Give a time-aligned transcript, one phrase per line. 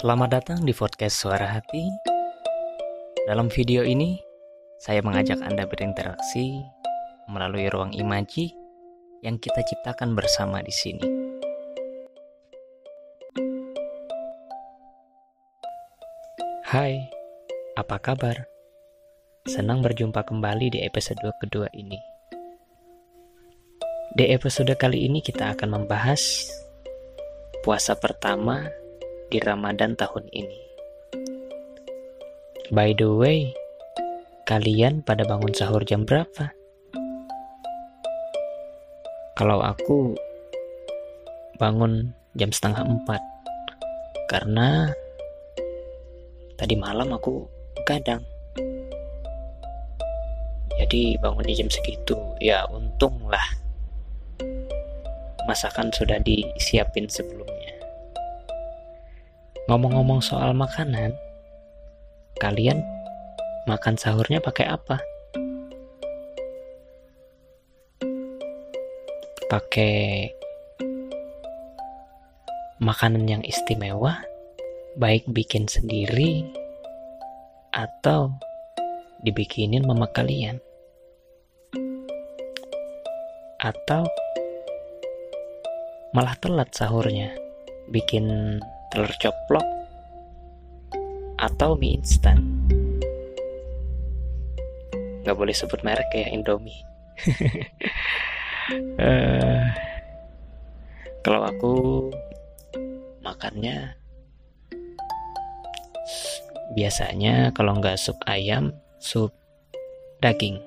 [0.00, 1.84] Selamat datang di podcast Suara Hati.
[3.28, 4.16] Dalam video ini,
[4.80, 6.56] saya mengajak Anda berinteraksi
[7.28, 8.48] melalui ruang imaji
[9.20, 11.04] yang kita ciptakan bersama di sini.
[16.64, 17.04] Hai,
[17.76, 18.48] apa kabar?
[19.52, 22.00] Senang berjumpa kembali di episode kedua ini.
[24.16, 26.48] Di episode kali ini kita akan membahas
[27.60, 28.79] puasa pertama
[29.30, 30.60] di Ramadan tahun ini.
[32.74, 33.54] By the way,
[34.46, 36.50] kalian pada bangun sahur jam berapa?
[39.38, 40.18] Kalau aku
[41.62, 43.22] bangun jam setengah empat.
[44.26, 44.90] Karena
[46.58, 47.46] tadi malam aku
[47.86, 48.22] kadang
[50.78, 52.18] jadi bangun di jam segitu.
[52.42, 53.46] Ya untung lah
[55.44, 57.59] masakan sudah disiapin sebelumnya
[59.70, 61.14] Ngomong-ngomong soal makanan,
[62.42, 62.82] kalian
[63.70, 64.98] makan sahurnya pakai apa?
[69.46, 70.26] Pakai
[72.82, 74.18] makanan yang istimewa,
[74.98, 76.50] baik bikin sendiri
[77.70, 78.34] atau
[79.22, 80.58] dibikinin mama kalian.
[83.62, 84.02] Atau
[86.10, 87.38] malah telat sahurnya,
[87.86, 88.58] bikin
[88.90, 89.66] telur coplok,
[91.40, 92.42] atau mie instan.
[95.24, 96.82] Gak boleh sebut merek ya Indomie.
[98.98, 99.64] uh,
[101.24, 101.74] kalau aku
[103.20, 104.00] makannya
[106.72, 109.34] biasanya kalau nggak sup ayam, sup
[110.22, 110.58] daging.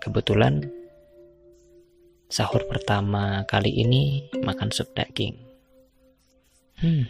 [0.00, 0.68] Kebetulan
[2.30, 5.49] sahur pertama kali ini makan sup daging.
[6.80, 7.04] Hmm.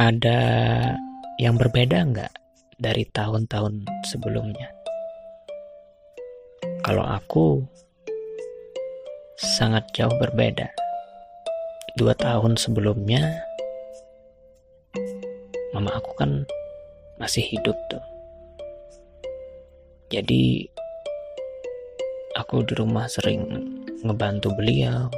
[0.00, 0.40] Ada
[1.36, 2.32] yang berbeda nggak
[2.80, 4.72] dari tahun-tahun sebelumnya?
[6.80, 7.60] Kalau aku
[9.36, 10.72] sangat jauh berbeda.
[12.00, 13.44] Dua tahun sebelumnya,
[15.76, 16.48] mama aku kan
[17.20, 18.00] masih hidup tuh.
[20.08, 20.64] Jadi
[22.40, 23.44] aku di rumah sering
[24.00, 25.12] ngebantu beliau,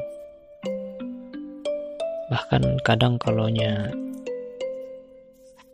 [2.28, 3.88] bahkan kadang kalaunya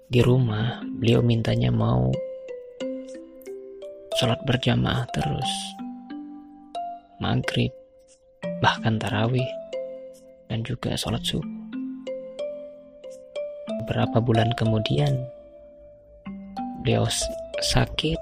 [0.07, 2.15] di rumah beliau mintanya mau
[4.15, 5.51] sholat berjamaah terus.
[7.19, 7.75] Maghrib
[8.63, 9.51] bahkan tarawih
[10.47, 11.51] dan juga sholat subuh.
[13.83, 15.27] Beberapa bulan kemudian
[16.87, 17.11] beliau
[17.59, 18.21] sakit.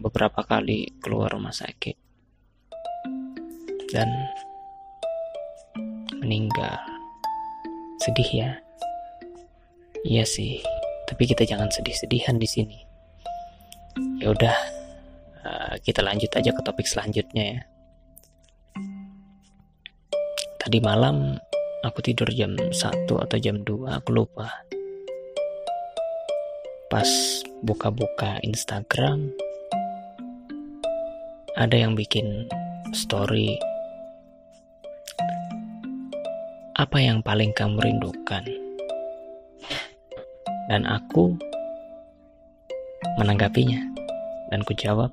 [0.00, 1.96] Beberapa kali keluar rumah sakit.
[3.92, 4.08] Dan
[6.26, 6.74] meninggal.
[8.02, 8.50] Sedih ya?
[10.02, 10.58] Iya sih,
[11.06, 12.78] tapi kita jangan sedih-sedihan di sini.
[14.18, 14.56] Ya udah,
[15.46, 17.60] uh, kita lanjut aja ke topik selanjutnya ya.
[20.58, 21.38] Tadi malam
[21.86, 22.74] aku tidur jam 1
[23.06, 24.50] atau jam 2, aku lupa.
[26.90, 27.06] Pas
[27.62, 29.30] buka-buka Instagram,
[31.54, 32.50] ada yang bikin
[32.90, 33.58] story
[36.76, 38.44] apa yang paling kamu rindukan?
[40.68, 41.32] Dan aku
[43.16, 43.80] menanggapinya
[44.52, 45.08] dan ku jawab,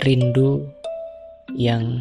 [0.00, 0.64] rindu
[1.52, 2.00] yang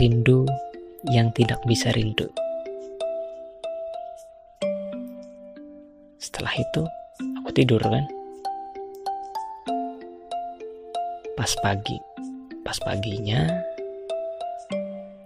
[0.00, 0.48] rindu
[1.12, 2.24] yang tidak bisa rindu.
[6.16, 6.82] Setelah itu,
[7.44, 8.08] aku tidur kan.
[11.36, 12.00] Pas pagi,
[12.64, 13.73] pas paginya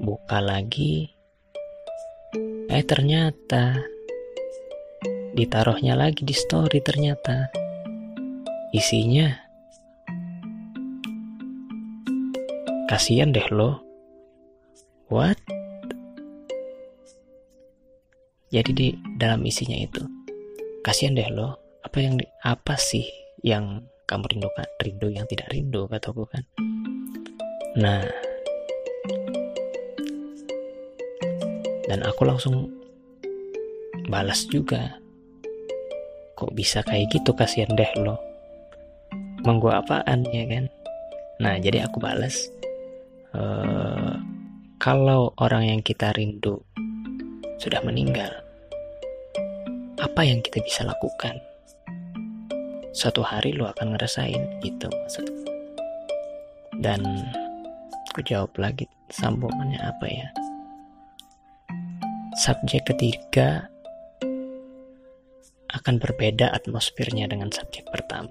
[0.08, 1.12] buka lagi.
[2.72, 3.76] Eh ternyata
[5.36, 7.52] ditaruhnya lagi di story ternyata.
[8.72, 9.28] Isinya
[12.88, 13.84] kasihan deh lo.
[15.12, 15.36] What?
[18.48, 18.88] Jadi di
[19.20, 20.00] dalam isinya itu
[20.80, 21.60] kasihan deh lo.
[21.84, 22.16] Apa yang
[22.48, 23.04] apa sih
[23.44, 24.68] yang kamu rindukan?
[24.80, 26.48] Rindu yang tidak rindu kataku kan.
[27.76, 28.27] Nah
[31.88, 32.68] dan aku langsung
[34.06, 35.00] balas juga.
[36.38, 37.34] Kok bisa kayak gitu?
[37.34, 38.20] Kasihan deh lo.
[39.42, 40.70] Emang gua apaan ya kan?
[41.42, 42.52] Nah jadi aku balas
[43.34, 44.14] uh,
[44.78, 46.62] kalau orang yang kita rindu
[47.58, 48.30] sudah meninggal
[49.98, 51.42] apa yang kita bisa lakukan?
[52.94, 55.48] Suatu hari lo akan ngerasain gitu maksudku
[56.78, 57.02] dan
[58.14, 60.28] aku jawab lagi sambungannya apa ya
[62.38, 63.66] subjek ketiga
[65.74, 68.30] akan berbeda atmosfernya dengan subjek pertama.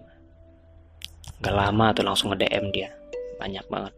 [1.44, 2.90] Gak lama tuh langsung nge-DM dia.
[3.38, 3.94] Banyak banget.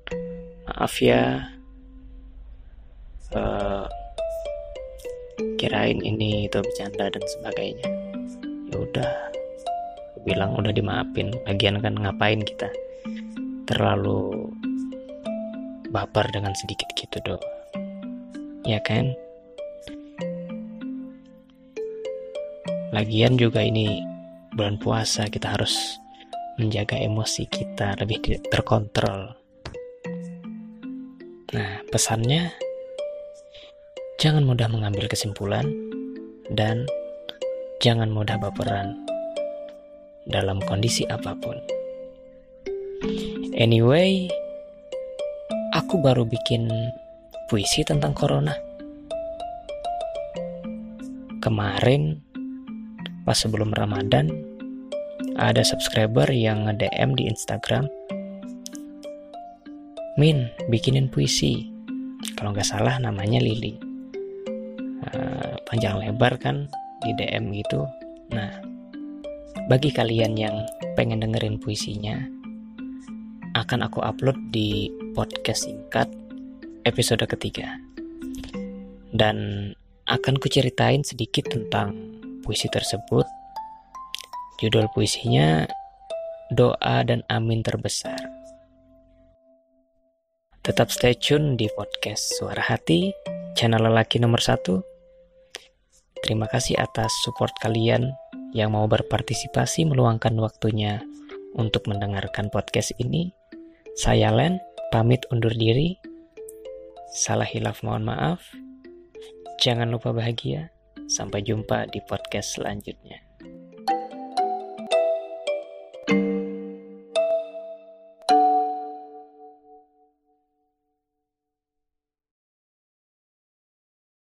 [0.66, 1.46] Maaf ya.
[3.30, 3.86] Uh,
[5.62, 7.88] kirain ini itu bercanda dan sebagainya.
[8.74, 9.12] Ya udah.
[10.26, 11.32] Bilang udah dimaafin.
[11.46, 12.68] Lagian kan ngapain kita?
[13.70, 14.50] Terlalu
[15.94, 17.42] baper dengan sedikit gitu doh
[18.70, 19.18] ya kan
[23.00, 24.04] lagian juga ini
[24.52, 25.98] bulan puasa kita harus
[26.60, 29.40] menjaga emosi kita lebih terkontrol
[31.56, 32.52] nah pesannya
[34.20, 35.64] jangan mudah mengambil kesimpulan
[36.52, 36.84] dan
[37.80, 39.00] jangan mudah baperan
[40.30, 41.58] dalam kondisi apa pun.
[43.58, 44.30] Anyway,
[45.74, 46.70] aku baru bikin
[47.50, 48.54] puisi tentang corona.
[51.40, 52.20] Kemarin,
[53.30, 54.26] pas sebelum Ramadan,
[55.38, 57.86] ada subscriber yang nge-DM di Instagram.
[60.18, 61.70] Min, bikinin puisi.
[62.34, 63.78] Kalau nggak salah namanya Lili.
[65.14, 66.74] Uh, panjang lebar kan
[67.06, 67.86] di DM gitu.
[68.34, 68.50] Nah,
[69.70, 70.66] bagi kalian yang
[70.98, 72.18] pengen dengerin puisinya,
[73.54, 76.10] akan aku upload di podcast singkat
[76.82, 77.78] episode ketiga.
[79.14, 79.70] Dan
[80.10, 82.09] akan kuceritain sedikit tentang
[82.50, 83.30] puisi tersebut.
[84.58, 85.70] Judul puisinya
[86.50, 88.18] Doa dan Amin Terbesar.
[90.66, 93.14] Tetap stay tune di podcast Suara Hati,
[93.54, 94.82] channel lelaki nomor satu.
[96.26, 98.18] Terima kasih atas support kalian
[98.58, 101.06] yang mau berpartisipasi meluangkan waktunya
[101.54, 103.30] untuk mendengarkan podcast ini.
[103.94, 104.58] Saya Len,
[104.90, 106.02] pamit undur diri.
[107.14, 108.42] Salah hilaf mohon maaf.
[109.62, 110.74] Jangan lupa bahagia.
[111.10, 113.29] Sampai jumpa di podcast selanjutnya.